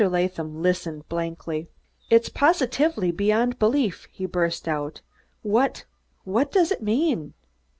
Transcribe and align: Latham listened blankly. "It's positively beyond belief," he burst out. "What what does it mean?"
Latham 0.01 0.63
listened 0.63 1.07
blankly. 1.09 1.69
"It's 2.09 2.27
positively 2.27 3.11
beyond 3.11 3.59
belief," 3.59 4.07
he 4.11 4.25
burst 4.25 4.67
out. 4.67 5.01
"What 5.43 5.85
what 6.23 6.51
does 6.51 6.71
it 6.71 6.81
mean?" 6.81 7.35